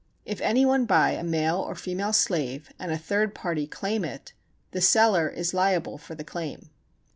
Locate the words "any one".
0.41-0.85